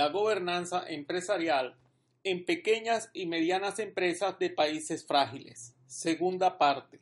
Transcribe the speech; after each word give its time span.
La 0.00 0.08
gobernanza 0.08 0.82
empresarial 0.88 1.76
en 2.24 2.46
pequeñas 2.46 3.10
y 3.12 3.26
medianas 3.26 3.78
empresas 3.78 4.38
de 4.38 4.48
países 4.48 5.06
frágiles. 5.06 5.74
Segunda 5.86 6.56
parte. 6.56 7.00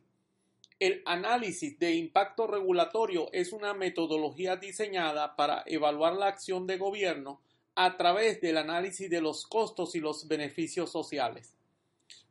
El 0.80 1.04
análisis 1.06 1.78
de 1.78 1.94
impacto 1.94 2.48
regulatorio 2.48 3.28
es 3.32 3.52
una 3.52 3.72
metodología 3.72 4.56
diseñada 4.56 5.36
para 5.36 5.62
evaluar 5.66 6.14
la 6.14 6.26
acción 6.26 6.66
de 6.66 6.76
gobierno 6.76 7.40
a 7.76 7.96
través 7.96 8.40
del 8.40 8.56
análisis 8.56 9.08
de 9.08 9.20
los 9.20 9.46
costos 9.46 9.94
y 9.94 10.00
los 10.00 10.26
beneficios 10.26 10.90
sociales. 10.90 11.54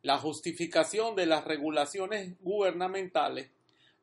La 0.02 0.18
justificación 0.18 1.16
de 1.16 1.28
las 1.28 1.46
regulaciones 1.46 2.38
gubernamentales 2.42 3.52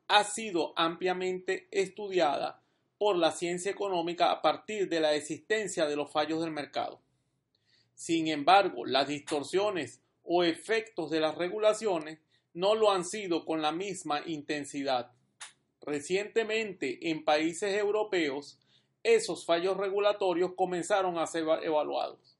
ha 0.09 0.25
sido 0.25 0.73
ampliamente 0.77 1.69
estudiada 1.70 2.64
por 3.05 3.19
la 3.19 3.33
ciencia 3.33 3.71
económica 3.71 4.31
a 4.31 4.41
partir 4.41 4.89
de 4.89 4.99
la 4.99 5.12
existencia 5.12 5.85
de 5.85 5.95
los 5.95 6.11
fallos 6.11 6.41
del 6.41 6.53
mercado. 6.53 7.03
Sin 7.95 8.29
embargo, 8.29 8.87
las 8.87 9.09
distorsiones 9.09 10.01
o 10.23 10.42
efectos 10.42 11.11
de 11.11 11.20
las 11.20 11.34
regulaciones 11.34 12.19
no 12.55 12.75
lo 12.75 12.91
han 12.91 13.05
sido 13.05 13.45
con 13.45 13.61
la 13.61 13.73
misma 13.73 14.23
intensidad. 14.25 15.12
Recientemente, 15.83 17.11
en 17.11 17.27
países 17.27 17.75
europeos, 17.75 18.59
esos 19.03 19.45
fallos 19.45 19.77
regulatorios 19.77 20.55
comenzaron 20.56 21.19
a 21.19 21.27
ser 21.27 21.45
evaluados. 21.62 22.39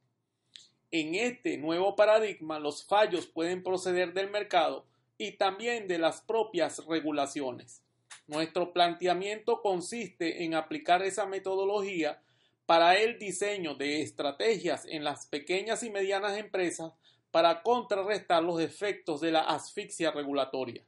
En 0.91 1.15
este 1.15 1.59
nuevo 1.59 1.95
paradigma, 1.95 2.59
los 2.59 2.87
fallos 2.87 3.27
pueden 3.27 3.63
proceder 3.63 4.15
del 4.15 4.31
mercado 4.31 4.87
y 5.19 5.33
también 5.33 5.89
de 5.89 5.99
las 5.99 6.23
propias 6.23 6.87
regulaciones. 6.87 7.84
Nuestro 8.27 8.73
planteamiento 8.73 9.61
consiste 9.61 10.45
en 10.45 10.55
aplicar 10.55 11.03
esa 11.03 11.27
metodología 11.27 12.21
para 12.67 12.97
el 12.97 13.19
diseño 13.19 13.75
de 13.75 14.03
estrategias 14.03 14.87
en 14.87 15.05
las 15.05 15.27
pequeñas 15.27 15.83
y 15.83 15.91
medianas 15.91 16.39
empresas 16.39 16.93
para 17.31 17.63
contrarrestar 17.63 18.43
los 18.43 18.61
efectos 18.61 19.21
de 19.21 19.33
la 19.33 19.41
asfixia 19.41 20.11
regulatoria. 20.11 20.83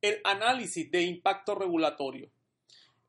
El 0.00 0.20
análisis 0.24 0.90
de 0.90 1.02
impacto 1.02 1.54
regulatorio. 1.54 2.30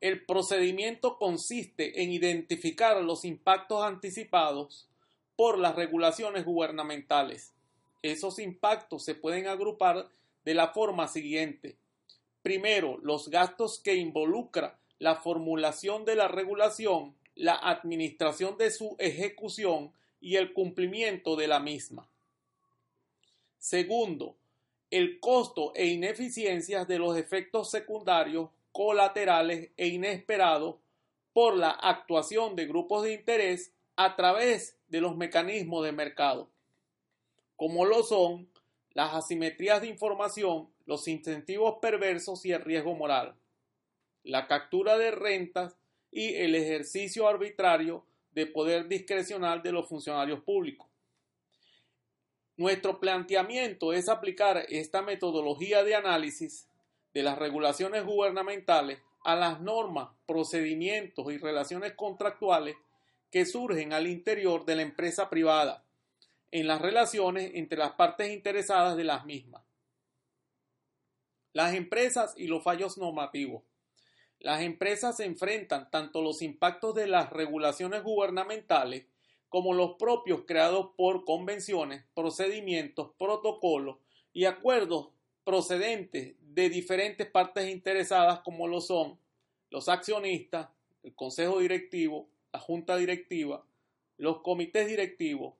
El 0.00 0.24
procedimiento 0.26 1.18
consiste 1.18 2.02
en 2.02 2.12
identificar 2.12 3.02
los 3.02 3.24
impactos 3.24 3.82
anticipados 3.82 4.86
por 5.34 5.58
las 5.58 5.74
regulaciones 5.74 6.44
gubernamentales. 6.44 7.54
Esos 8.02 8.38
impactos 8.38 9.04
se 9.04 9.14
pueden 9.14 9.48
agrupar 9.48 10.08
de 10.44 10.54
la 10.54 10.68
forma 10.68 11.08
siguiente. 11.08 11.78
Primero, 12.44 12.98
los 12.98 13.30
gastos 13.30 13.80
que 13.80 13.94
involucra 13.94 14.78
la 14.98 15.16
formulación 15.16 16.04
de 16.04 16.14
la 16.14 16.28
regulación, 16.28 17.16
la 17.34 17.54
administración 17.54 18.58
de 18.58 18.70
su 18.70 18.96
ejecución 18.98 19.94
y 20.20 20.36
el 20.36 20.52
cumplimiento 20.52 21.36
de 21.36 21.48
la 21.48 21.58
misma. 21.58 22.06
Segundo, 23.56 24.36
el 24.90 25.20
costo 25.20 25.72
e 25.74 25.86
ineficiencias 25.86 26.86
de 26.86 26.98
los 26.98 27.16
efectos 27.16 27.70
secundarios, 27.70 28.50
colaterales 28.72 29.70
e 29.78 29.86
inesperados 29.86 30.76
por 31.32 31.56
la 31.56 31.70
actuación 31.70 32.56
de 32.56 32.66
grupos 32.66 33.04
de 33.04 33.14
interés 33.14 33.72
a 33.96 34.16
través 34.16 34.76
de 34.88 35.00
los 35.00 35.16
mecanismos 35.16 35.82
de 35.82 35.92
mercado, 35.92 36.50
como 37.56 37.86
lo 37.86 38.02
son 38.02 38.50
las 38.94 39.12
asimetrías 39.12 39.80
de 39.80 39.88
información, 39.88 40.68
los 40.86 41.06
incentivos 41.08 41.76
perversos 41.82 42.44
y 42.46 42.52
el 42.52 42.62
riesgo 42.62 42.94
moral, 42.94 43.34
la 44.22 44.46
captura 44.46 44.96
de 44.96 45.10
rentas 45.10 45.76
y 46.10 46.34
el 46.36 46.54
ejercicio 46.54 47.28
arbitrario 47.28 48.06
de 48.32 48.46
poder 48.46 48.88
discrecional 48.88 49.62
de 49.62 49.72
los 49.72 49.88
funcionarios 49.88 50.40
públicos. 50.40 50.88
Nuestro 52.56 53.00
planteamiento 53.00 53.92
es 53.92 54.08
aplicar 54.08 54.64
esta 54.68 55.02
metodología 55.02 55.82
de 55.82 55.96
análisis 55.96 56.68
de 57.12 57.22
las 57.24 57.36
regulaciones 57.36 58.04
gubernamentales 58.04 59.00
a 59.24 59.34
las 59.34 59.60
normas, 59.60 60.10
procedimientos 60.26 61.32
y 61.32 61.38
relaciones 61.38 61.94
contractuales 61.94 62.76
que 63.30 63.46
surgen 63.46 63.92
al 63.92 64.06
interior 64.06 64.64
de 64.64 64.76
la 64.76 64.82
empresa 64.82 65.28
privada, 65.30 65.83
en 66.54 66.68
las 66.68 66.80
relaciones 66.80 67.50
entre 67.54 67.76
las 67.76 67.94
partes 67.94 68.30
interesadas 68.30 68.96
de 68.96 69.02
las 69.02 69.26
mismas. 69.26 69.64
Las 71.52 71.74
empresas 71.74 72.32
y 72.36 72.46
los 72.46 72.62
fallos 72.62 72.96
normativos. 72.96 73.64
Las 74.38 74.62
empresas 74.62 75.18
enfrentan 75.18 75.90
tanto 75.90 76.22
los 76.22 76.42
impactos 76.42 76.94
de 76.94 77.08
las 77.08 77.30
regulaciones 77.30 78.04
gubernamentales 78.04 79.06
como 79.48 79.74
los 79.74 79.96
propios 79.96 80.42
creados 80.46 80.90
por 80.96 81.24
convenciones, 81.24 82.04
procedimientos, 82.14 83.10
protocolos 83.18 83.96
y 84.32 84.44
acuerdos 84.44 85.08
procedentes 85.42 86.36
de 86.40 86.68
diferentes 86.68 87.28
partes 87.28 87.68
interesadas 87.68 88.42
como 88.44 88.68
lo 88.68 88.80
son 88.80 89.18
los 89.70 89.88
accionistas, 89.88 90.68
el 91.02 91.16
consejo 91.16 91.58
directivo, 91.58 92.28
la 92.52 92.60
junta 92.60 92.96
directiva, 92.96 93.66
los 94.18 94.40
comités 94.42 94.86
directivos, 94.86 95.54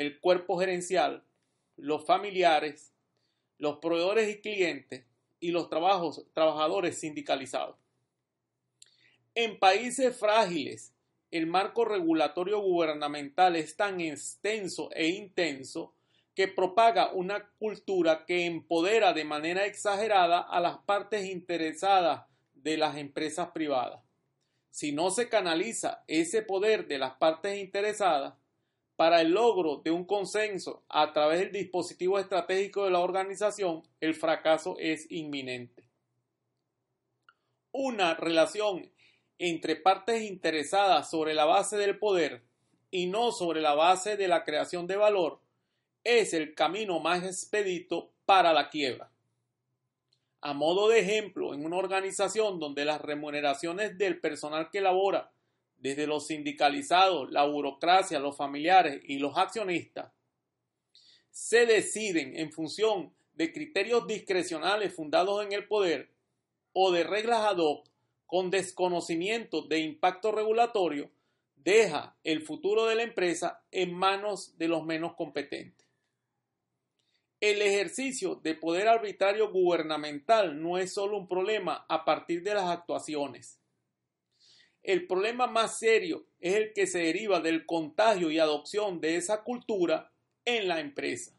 el 0.00 0.18
cuerpo 0.18 0.58
gerencial, 0.58 1.24
los 1.76 2.06
familiares, 2.06 2.94
los 3.58 3.80
proveedores 3.80 4.30
y 4.30 4.40
clientes 4.40 5.04
y 5.40 5.50
los 5.50 5.68
trabajos, 5.68 6.24
trabajadores 6.32 6.98
sindicalizados. 6.98 7.76
En 9.34 9.58
países 9.58 10.16
frágiles, 10.16 10.94
el 11.30 11.46
marco 11.46 11.84
regulatorio 11.84 12.60
gubernamental 12.60 13.56
es 13.56 13.76
tan 13.76 14.00
extenso 14.00 14.88
e 14.94 15.08
intenso 15.08 15.94
que 16.34 16.48
propaga 16.48 17.12
una 17.12 17.50
cultura 17.58 18.24
que 18.24 18.46
empodera 18.46 19.12
de 19.12 19.24
manera 19.24 19.66
exagerada 19.66 20.40
a 20.40 20.60
las 20.60 20.78
partes 20.78 21.26
interesadas 21.26 22.24
de 22.54 22.78
las 22.78 22.96
empresas 22.96 23.50
privadas. 23.50 24.02
Si 24.70 24.92
no 24.92 25.10
se 25.10 25.28
canaliza 25.28 26.04
ese 26.06 26.40
poder 26.40 26.88
de 26.88 26.96
las 26.96 27.16
partes 27.16 27.58
interesadas, 27.58 28.39
para 29.00 29.22
el 29.22 29.30
logro 29.30 29.76
de 29.76 29.90
un 29.90 30.04
consenso 30.04 30.84
a 30.90 31.14
través 31.14 31.40
del 31.40 31.52
dispositivo 31.52 32.18
estratégico 32.18 32.84
de 32.84 32.90
la 32.90 32.98
organización, 32.98 33.82
el 33.98 34.14
fracaso 34.14 34.76
es 34.78 35.10
inminente. 35.10 35.84
Una 37.72 38.12
relación 38.12 38.92
entre 39.38 39.76
partes 39.76 40.20
interesadas 40.20 41.08
sobre 41.08 41.32
la 41.32 41.46
base 41.46 41.78
del 41.78 41.98
poder 41.98 42.42
y 42.90 43.06
no 43.06 43.32
sobre 43.32 43.62
la 43.62 43.72
base 43.72 44.18
de 44.18 44.28
la 44.28 44.44
creación 44.44 44.86
de 44.86 44.96
valor 44.96 45.40
es 46.04 46.34
el 46.34 46.54
camino 46.54 47.00
más 47.00 47.24
expedito 47.24 48.12
para 48.26 48.52
la 48.52 48.68
quiebra. 48.68 49.10
A 50.42 50.52
modo 50.52 50.90
de 50.90 50.98
ejemplo, 50.98 51.54
en 51.54 51.64
una 51.64 51.78
organización 51.78 52.60
donde 52.60 52.84
las 52.84 53.00
remuneraciones 53.00 53.96
del 53.96 54.20
personal 54.20 54.68
que 54.68 54.82
labora 54.82 55.32
desde 55.80 56.06
los 56.06 56.26
sindicalizados, 56.26 57.30
la 57.30 57.44
burocracia, 57.44 58.20
los 58.20 58.36
familiares 58.36 59.00
y 59.04 59.18
los 59.18 59.36
accionistas, 59.36 60.12
se 61.30 61.66
deciden 61.66 62.36
en 62.36 62.52
función 62.52 63.12
de 63.34 63.52
criterios 63.52 64.06
discrecionales 64.06 64.94
fundados 64.94 65.44
en 65.44 65.52
el 65.52 65.66
poder 65.66 66.10
o 66.72 66.92
de 66.92 67.04
reglas 67.04 67.40
ad 67.40 67.58
hoc 67.58 67.88
con 68.26 68.50
desconocimiento 68.50 69.62
de 69.62 69.80
impacto 69.80 70.30
regulatorio, 70.30 71.10
deja 71.56 72.16
el 72.24 72.42
futuro 72.42 72.86
de 72.86 72.94
la 72.94 73.02
empresa 73.02 73.64
en 73.70 73.94
manos 73.94 74.56
de 74.58 74.68
los 74.68 74.84
menos 74.84 75.14
competentes. 75.14 75.86
El 77.40 77.62
ejercicio 77.62 78.34
de 78.34 78.54
poder 78.54 78.86
arbitrario 78.86 79.50
gubernamental 79.50 80.60
no 80.60 80.76
es 80.76 80.92
solo 80.92 81.16
un 81.16 81.26
problema 81.26 81.86
a 81.88 82.04
partir 82.04 82.42
de 82.42 82.54
las 82.54 82.66
actuaciones 82.66 83.59
el 84.82 85.06
problema 85.06 85.46
más 85.46 85.78
serio 85.78 86.26
es 86.40 86.54
el 86.54 86.72
que 86.72 86.86
se 86.86 87.00
deriva 87.00 87.40
del 87.40 87.66
contagio 87.66 88.30
y 88.30 88.38
adopción 88.38 89.00
de 89.00 89.16
esa 89.16 89.42
cultura 89.42 90.10
en 90.44 90.68
la 90.68 90.80
empresa. 90.80 91.32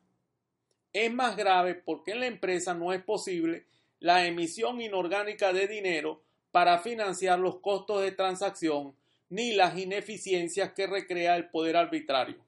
Es 0.94 1.12
más 1.12 1.36
grave 1.36 1.76
porque 1.76 2.12
en 2.12 2.20
la 2.20 2.28
empresa 2.28 2.74
no 2.74 2.94
es 2.94 3.04
posible 3.04 3.66
la 4.00 4.26
emisión 4.26 4.82
inorgánica 4.82 5.54
de 5.54 5.68
dinero 5.68 6.24
para 6.52 6.80
financiar 6.80 7.40
los 7.40 7.60
costos 7.60 8.02
de 8.02 8.12
transacción 8.12 8.96
ni 9.30 9.54
las 9.54 9.78
ineficiencias 9.78 10.74
que 10.74 10.88
recrea 10.88 11.36
el 11.36 11.50
poder 11.50 11.78
arbitrario. 11.78 12.44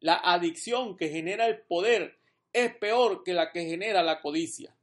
La 0.00 0.14
adicción 0.14 0.96
que 0.96 1.08
genera 1.08 1.46
el 1.46 1.60
poder 1.62 2.18
es 2.52 2.74
peor 2.76 3.24
que 3.24 3.34
la 3.34 3.50
que 3.50 3.64
genera 3.64 4.02
la 4.02 4.20
codicia. 4.20 4.76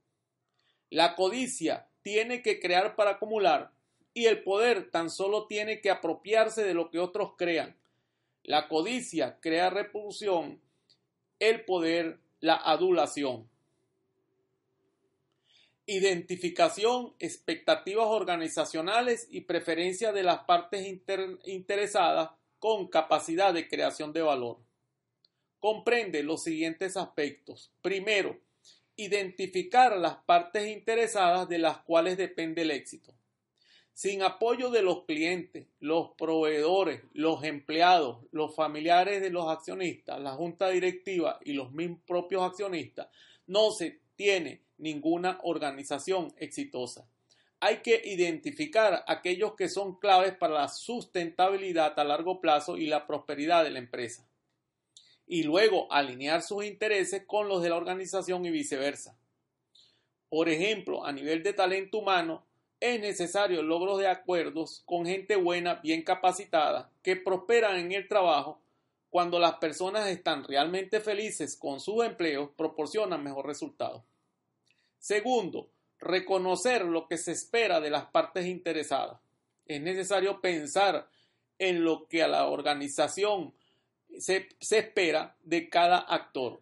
La 0.89 1.15
codicia 1.15 1.87
tiene 2.01 2.41
que 2.41 2.59
crear 2.59 2.95
para 2.95 3.11
acumular 3.11 3.71
y 4.13 4.25
el 4.25 4.43
poder 4.43 4.91
tan 4.91 5.09
solo 5.09 5.47
tiene 5.47 5.81
que 5.81 5.89
apropiarse 5.89 6.63
de 6.63 6.73
lo 6.73 6.89
que 6.89 6.99
otros 6.99 7.33
crean. 7.37 7.75
La 8.43 8.67
codicia 8.67 9.39
crea 9.39 9.69
repulsión, 9.69 10.59
el 11.39 11.63
poder 11.63 12.19
la 12.39 12.55
adulación. 12.55 13.47
Identificación, 15.85 17.13
expectativas 17.19 18.07
organizacionales 18.07 19.27
y 19.29 19.41
preferencias 19.41 20.13
de 20.13 20.23
las 20.23 20.39
partes 20.45 20.87
interesadas 21.45 22.31
con 22.59 22.87
capacidad 22.87 23.53
de 23.53 23.67
creación 23.67 24.13
de 24.13 24.21
valor. 24.21 24.59
Comprende 25.59 26.23
los 26.23 26.43
siguientes 26.43 26.97
aspectos. 26.97 27.71
Primero, 27.81 28.39
identificar 28.95 29.97
las 29.97 30.17
partes 30.17 30.67
interesadas 30.67 31.47
de 31.49 31.59
las 31.59 31.79
cuales 31.79 32.17
depende 32.17 32.63
el 32.63 32.71
éxito. 32.71 33.13
Sin 33.93 34.23
apoyo 34.23 34.69
de 34.71 34.81
los 34.81 35.05
clientes, 35.05 35.67
los 35.79 36.11
proveedores, 36.17 37.03
los 37.13 37.43
empleados, 37.43 38.25
los 38.31 38.55
familiares 38.55 39.21
de 39.21 39.29
los 39.29 39.47
accionistas, 39.49 40.19
la 40.19 40.31
junta 40.31 40.69
directiva 40.69 41.39
y 41.43 41.53
los 41.53 41.71
mismos 41.71 41.99
propios 42.07 42.43
accionistas, 42.43 43.09
no 43.47 43.71
se 43.71 44.01
tiene 44.15 44.63
ninguna 44.77 45.39
organización 45.43 46.33
exitosa. 46.37 47.07
Hay 47.59 47.77
que 47.77 48.01
identificar 48.03 49.03
aquellos 49.07 49.55
que 49.55 49.69
son 49.69 49.99
claves 49.99 50.35
para 50.35 50.55
la 50.55 50.67
sustentabilidad 50.67 51.97
a 51.99 52.03
largo 52.03 52.41
plazo 52.41 52.77
y 52.77 52.87
la 52.87 53.05
prosperidad 53.05 53.63
de 53.63 53.69
la 53.69 53.79
empresa. 53.79 54.27
Y 55.27 55.43
luego 55.43 55.91
alinear 55.91 56.41
sus 56.41 56.65
intereses 56.65 57.23
con 57.27 57.47
los 57.47 57.61
de 57.61 57.69
la 57.69 57.75
organización 57.75 58.45
y 58.45 58.51
viceversa. 58.51 59.15
Por 60.27 60.49
ejemplo, 60.49 61.05
a 61.05 61.11
nivel 61.11 61.43
de 61.43 61.53
talento 61.53 61.99
humano, 61.99 62.47
es 62.81 62.99
necesario 62.99 63.59
el 63.59 63.67
logro 63.67 63.95
de 63.95 64.07
acuerdos 64.07 64.81
con 64.85 65.05
gente 65.05 65.35
buena, 65.35 65.75
bien 65.75 66.01
capacitada, 66.01 66.91
que 67.03 67.15
prosperan 67.15 67.77
en 67.77 67.91
el 67.91 68.07
trabajo. 68.07 68.59
Cuando 69.11 69.39
las 69.39 69.57
personas 69.57 70.07
están 70.07 70.43
realmente 70.43 70.99
felices 70.99 71.55
con 71.55 71.79
sus 71.79 72.03
empleos, 72.03 72.49
proporcionan 72.57 73.23
mejor 73.23 73.45
resultado. 73.45 74.03
Segundo, 74.97 75.69
reconocer 75.99 76.83
lo 76.83 77.07
que 77.07 77.17
se 77.17 77.33
espera 77.33 77.79
de 77.79 77.91
las 77.91 78.05
partes 78.05 78.47
interesadas. 78.47 79.19
Es 79.67 79.79
necesario 79.79 80.41
pensar 80.41 81.07
en 81.59 81.83
lo 81.83 82.07
que 82.07 82.23
a 82.23 82.27
la 82.27 82.47
organización 82.47 83.53
se, 84.17 84.49
se 84.59 84.79
espera 84.79 85.37
de 85.43 85.69
cada 85.69 85.99
actor. 85.99 86.61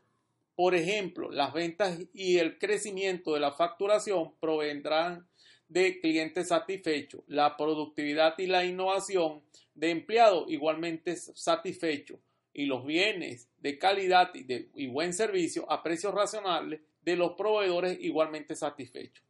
Por 0.54 0.75
ejemplo, 0.75 1.31
las 1.31 1.54
ventas 1.54 1.98
y 2.13 2.39
el 2.39 2.60
crecimiento 2.60 3.36
de 3.36 3.39
la 3.39 3.54
facturación 3.54 4.33
provendrán 4.42 5.30
de 5.69 6.00
clientes 6.01 6.50
satisfechos, 6.50 7.21
la 7.27 7.56
productividad 7.56 8.38
y 8.39 8.48
la 8.48 8.66
innovación 8.66 9.42
de 9.75 9.92
empleados 9.92 10.45
igualmente 10.50 11.16
satisfechos 11.16 12.19
y 12.54 12.66
los 12.66 12.86
bienes 12.86 13.48
de 13.60 13.77
calidad 13.77 14.31
y, 14.33 14.44
de, 14.44 14.69
y 14.75 14.88
buen 14.88 15.13
servicio 15.13 15.71
a 15.71 15.81
precios 15.83 16.13
racionales 16.13 16.81
de 17.01 17.16
los 17.16 17.33
proveedores 17.33 17.98
igualmente 18.01 18.56
satisfechos. 18.56 19.24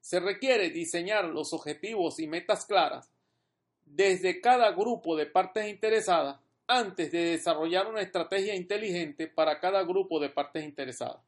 Se 0.00 0.20
requiere 0.20 0.70
diseñar 0.70 1.24
los 1.24 1.52
objetivos 1.52 2.20
y 2.20 2.26
metas 2.26 2.66
claras 2.66 3.10
desde 3.84 4.40
cada 4.40 4.70
grupo 4.72 5.16
de 5.16 5.26
partes 5.26 5.68
interesadas 5.68 6.38
antes 6.66 7.10
de 7.10 7.32
desarrollar 7.32 7.86
una 7.86 8.00
estrategia 8.00 8.54
inteligente 8.54 9.26
para 9.26 9.58
cada 9.58 9.82
grupo 9.82 10.20
de 10.20 10.30
partes 10.30 10.64
interesadas. 10.64 11.22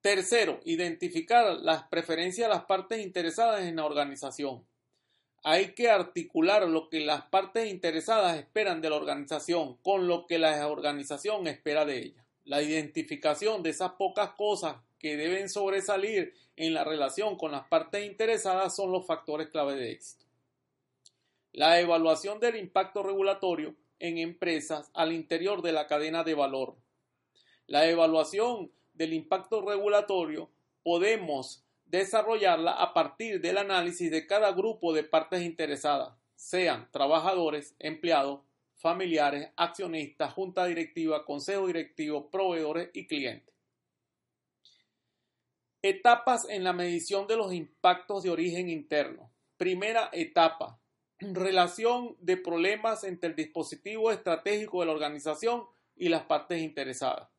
Tercero, 0.00 0.60
identificar 0.64 1.58
las 1.60 1.82
preferencias 1.84 2.48
de 2.48 2.54
las 2.54 2.64
partes 2.64 3.04
interesadas 3.04 3.62
en 3.62 3.76
la 3.76 3.84
organización. 3.84 4.64
Hay 5.42 5.74
que 5.74 5.90
articular 5.90 6.66
lo 6.66 6.88
que 6.88 7.00
las 7.00 7.24
partes 7.26 7.70
interesadas 7.70 8.38
esperan 8.38 8.80
de 8.80 8.88
la 8.88 8.96
organización 8.96 9.76
con 9.82 10.06
lo 10.06 10.26
que 10.26 10.38
la 10.38 10.66
organización 10.68 11.46
espera 11.46 11.84
de 11.84 11.98
ella. 11.98 12.24
La 12.44 12.62
identificación 12.62 13.62
de 13.62 13.70
esas 13.70 13.92
pocas 13.92 14.30
cosas 14.30 14.76
que 14.98 15.16
deben 15.16 15.50
sobresalir 15.50 16.34
en 16.56 16.72
la 16.72 16.84
relación 16.84 17.36
con 17.36 17.52
las 17.52 17.66
partes 17.68 18.04
interesadas 18.04 18.74
son 18.74 18.92
los 18.92 19.06
factores 19.06 19.48
clave 19.48 19.74
de 19.76 19.92
éxito. 19.92 20.24
La 21.52 21.78
evaluación 21.80 22.40
del 22.40 22.56
impacto 22.56 23.02
regulatorio 23.02 23.74
en 23.98 24.18
empresas 24.18 24.90
al 24.94 25.12
interior 25.12 25.60
de 25.62 25.72
la 25.72 25.86
cadena 25.86 26.24
de 26.24 26.34
valor. 26.34 26.76
La 27.66 27.88
evaluación 27.88 28.70
del 29.00 29.14
impacto 29.14 29.62
regulatorio 29.62 30.50
podemos 30.82 31.64
desarrollarla 31.86 32.72
a 32.72 32.92
partir 32.92 33.40
del 33.40 33.56
análisis 33.56 34.10
de 34.10 34.26
cada 34.26 34.52
grupo 34.52 34.92
de 34.92 35.04
partes 35.04 35.40
interesadas, 35.40 36.12
sean 36.34 36.86
trabajadores, 36.92 37.74
empleados, 37.78 38.42
familiares, 38.74 39.52
accionistas, 39.56 40.34
junta 40.34 40.66
directiva, 40.66 41.24
consejo 41.24 41.66
directivo, 41.66 42.30
proveedores 42.30 42.90
y 42.92 43.06
clientes. 43.06 43.54
Etapas 45.80 46.46
en 46.50 46.62
la 46.62 46.74
medición 46.74 47.26
de 47.26 47.36
los 47.38 47.54
impactos 47.54 48.22
de 48.22 48.28
origen 48.28 48.68
interno. 48.68 49.32
Primera 49.56 50.10
etapa. 50.12 50.78
Relación 51.20 52.18
de 52.20 52.36
problemas 52.36 53.04
entre 53.04 53.30
el 53.30 53.36
dispositivo 53.36 54.12
estratégico 54.12 54.80
de 54.80 54.86
la 54.86 54.92
organización 54.92 55.64
y 55.96 56.10
las 56.10 56.24
partes 56.24 56.60
interesadas. 56.60 57.30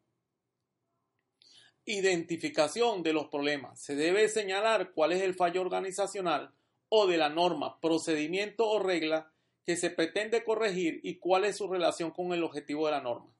Identificación 1.85 3.01
de 3.03 3.13
los 3.13 3.27
problemas. 3.27 3.81
Se 3.81 3.95
debe 3.95 4.29
señalar 4.29 4.91
cuál 4.93 5.13
es 5.13 5.21
el 5.21 5.33
fallo 5.33 5.61
organizacional 5.61 6.53
o 6.89 7.07
de 7.07 7.17
la 7.17 7.29
norma, 7.29 7.79
procedimiento 7.79 8.69
o 8.69 8.79
regla 8.79 9.31
que 9.65 9.75
se 9.75 9.89
pretende 9.89 10.43
corregir 10.43 10.99
y 11.03 11.15
cuál 11.15 11.45
es 11.45 11.57
su 11.57 11.67
relación 11.67 12.11
con 12.11 12.33
el 12.33 12.43
objetivo 12.43 12.85
de 12.85 12.91
la 12.91 13.01
norma. 13.01 13.33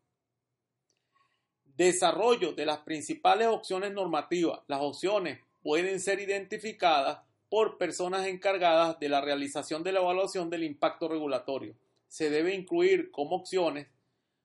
Desarrollo 1.75 2.53
de 2.53 2.65
las 2.65 2.79
principales 2.79 3.47
opciones 3.47 3.91
normativas. 3.91 4.61
Las 4.67 4.81
opciones 4.81 5.39
pueden 5.61 5.99
ser 5.99 6.19
identificadas 6.19 7.19
por 7.49 7.77
personas 7.77 8.27
encargadas 8.27 8.99
de 8.99 9.09
la 9.09 9.21
realización 9.21 9.83
de 9.83 9.91
la 9.91 9.99
evaluación 9.99 10.49
del 10.49 10.63
impacto 10.63 11.07
regulatorio. 11.07 11.75
Se 12.07 12.29
debe 12.29 12.55
incluir 12.55 13.11
como 13.11 13.35
opciones 13.35 13.87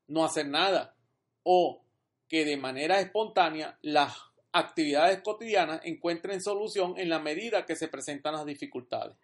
no 0.09 0.25
hacer 0.25 0.49
nada 0.49 0.97
o 1.43 1.85
que 2.29 2.45
de 2.45 2.57
manera 2.57 3.01
espontánea 3.01 3.79
las 3.83 4.17
actividades 4.53 5.21
cotidianas 5.23 5.81
encuentren 5.85 6.41
solución 6.41 6.95
en 6.97 7.09
la 7.09 7.19
medida 7.19 7.67
que 7.67 7.77
se 7.77 7.89
presentan 7.89 8.35
las 8.35 8.47
dificultades. 8.47 9.17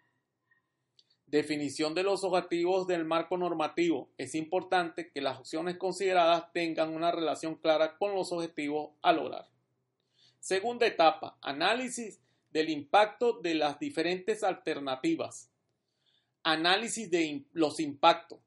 Definición 1.25 1.95
de 1.95 2.03
los 2.03 2.23
objetivos 2.23 2.85
del 2.85 3.05
marco 3.05 3.37
normativo. 3.37 4.11
Es 4.17 4.35
importante 4.35 5.09
que 5.09 5.21
las 5.21 5.39
opciones 5.39 5.77
consideradas 5.77 6.51
tengan 6.53 6.93
una 6.93 7.11
relación 7.11 7.55
clara 7.55 7.97
con 7.97 8.13
los 8.13 8.31
objetivos 8.31 8.91
a 9.01 9.11
lograr. 9.11 9.49
Segunda 10.39 10.85
etapa, 10.85 11.37
análisis 11.41 12.19
del 12.51 12.69
impacto 12.69 13.39
de 13.41 13.55
las 13.55 13.79
diferentes 13.79 14.43
alternativas. 14.43 15.49
Análisis 16.43 17.09
de 17.09 17.45
los 17.53 17.79
impactos 17.79 18.39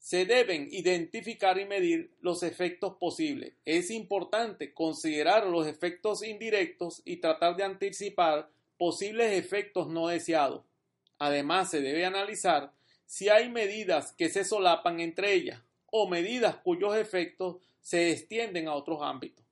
se 0.00 0.24
deben 0.24 0.66
identificar 0.72 1.58
y 1.58 1.66
medir 1.66 2.10
los 2.20 2.42
efectos 2.42 2.96
posibles. 2.96 3.52
Es 3.66 3.90
importante 3.90 4.72
considerar 4.72 5.46
los 5.46 5.66
efectos 5.66 6.24
indirectos 6.24 7.02
y 7.04 7.18
tratar 7.18 7.54
de 7.56 7.64
anticipar 7.64 8.50
posibles 8.78 9.32
efectos 9.38 9.88
no 9.88 10.08
deseados. 10.08 10.64
Además, 11.18 11.70
se 11.70 11.82
debe 11.82 12.06
analizar 12.06 12.72
si 13.04 13.28
hay 13.28 13.50
medidas 13.50 14.12
que 14.12 14.30
se 14.30 14.42
solapan 14.42 15.00
entre 15.00 15.34
ellas 15.34 15.60
o 15.92 16.08
medidas 16.08 16.56
cuyos 16.56 16.96
efectos 16.96 17.56
se 17.82 18.10
extienden 18.10 18.68
a 18.68 18.74
otros 18.74 19.00
ámbitos. 19.02 19.44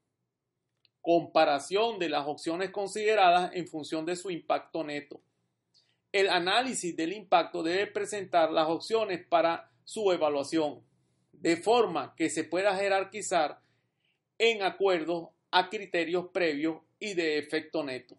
Comparación 1.02 1.99
de 1.99 2.09
las 2.09 2.26
opciones 2.26 2.71
consideradas 2.71 3.50
en 3.52 3.69
función 3.69 4.07
de 4.07 4.17
su 4.17 4.31
impacto 4.31 4.83
neto. 4.83 5.21
El 6.11 6.31
análisis 6.31 6.97
del 6.97 7.12
impacto 7.12 7.62
debe 7.62 7.87
presentar 7.87 8.50
las 8.50 8.69
opciones 8.69 9.26
para 9.26 9.71
su 9.88 10.12
evaluación, 10.12 10.85
de 11.33 11.57
forma 11.57 12.14
que 12.14 12.28
se 12.28 12.45
pueda 12.45 12.76
jerarquizar 12.76 13.62
en 14.37 14.62
acuerdo 14.62 15.33
a 15.50 15.71
criterios 15.71 16.26
previos 16.28 16.83
y 17.00 17.14
de 17.14 17.38
efecto 17.38 17.83
neto. 17.83 18.14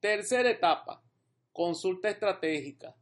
Tercera 0.00 0.48
etapa, 0.48 1.02
consulta 1.52 2.08
estratégica. 2.08 2.96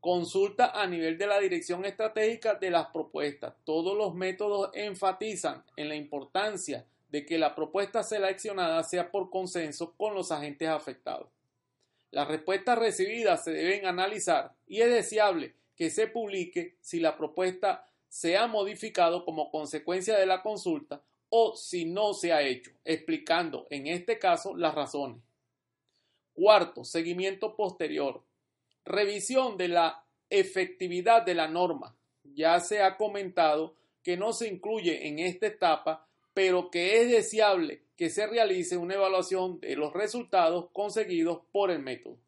Consulta 0.00 0.72
a 0.82 0.84
nivel 0.88 1.16
de 1.16 1.28
la 1.28 1.38
dirección 1.38 1.84
estratégica 1.84 2.56
de 2.56 2.72
las 2.72 2.88
propuestas. 2.88 3.54
Todos 3.62 3.96
los 3.96 4.12
métodos 4.16 4.70
enfatizan 4.74 5.62
en 5.76 5.90
la 5.90 5.94
importancia 5.94 6.84
de 7.08 7.24
que 7.24 7.38
la 7.38 7.54
propuesta 7.54 8.02
seleccionada 8.02 8.82
sea 8.82 9.12
por 9.12 9.30
consenso 9.30 9.94
con 9.96 10.12
los 10.12 10.32
agentes 10.32 10.68
afectados. 10.68 11.28
Las 12.10 12.26
respuestas 12.26 12.76
recibidas 12.80 13.44
se 13.44 13.52
deben 13.52 13.86
analizar 13.86 14.56
y 14.66 14.80
es 14.80 14.90
deseable 14.90 15.59
que 15.80 15.88
se 15.88 16.08
publique 16.08 16.76
si 16.82 17.00
la 17.00 17.16
propuesta 17.16 17.86
se 18.06 18.36
ha 18.36 18.46
modificado 18.46 19.24
como 19.24 19.50
consecuencia 19.50 20.18
de 20.18 20.26
la 20.26 20.42
consulta 20.42 21.02
o 21.30 21.56
si 21.56 21.86
no 21.86 22.12
se 22.12 22.34
ha 22.34 22.42
hecho, 22.42 22.70
explicando 22.84 23.66
en 23.70 23.86
este 23.86 24.18
caso 24.18 24.54
las 24.54 24.74
razones. 24.74 25.22
Cuarto, 26.34 26.84
seguimiento 26.84 27.56
posterior. 27.56 28.22
Revisión 28.84 29.56
de 29.56 29.68
la 29.68 30.04
efectividad 30.28 31.22
de 31.22 31.34
la 31.34 31.48
norma. 31.48 31.96
Ya 32.24 32.60
se 32.60 32.82
ha 32.82 32.98
comentado 32.98 33.74
que 34.02 34.18
no 34.18 34.34
se 34.34 34.48
incluye 34.48 35.08
en 35.08 35.18
esta 35.18 35.46
etapa, 35.46 36.06
pero 36.34 36.70
que 36.70 37.00
es 37.00 37.10
deseable 37.10 37.84
que 37.96 38.10
se 38.10 38.26
realice 38.26 38.76
una 38.76 38.96
evaluación 38.96 39.58
de 39.60 39.76
los 39.76 39.94
resultados 39.94 40.68
conseguidos 40.74 41.40
por 41.50 41.70
el 41.70 41.78
método. 41.78 42.18